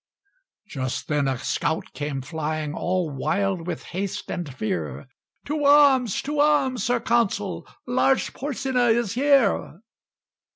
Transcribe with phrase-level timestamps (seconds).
[0.67, 5.05] Just then a scout came flying, All wild with haste and fear:
[5.45, 6.23] "To arms!
[6.23, 6.85] to arms!
[6.85, 9.81] Sir Consul: Lars Porsena is here."